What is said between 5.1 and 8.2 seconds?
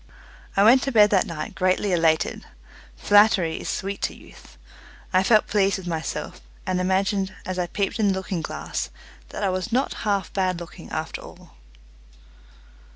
I felt pleased with myself, and imagined, as I peeped in the